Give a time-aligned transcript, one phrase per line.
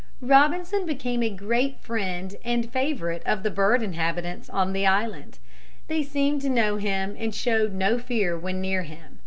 [0.23, 5.37] Robinson became a great friend and favorite of the bird inhabitants of the island.
[5.89, 9.19] They seemed to know him and showed no fear when near him.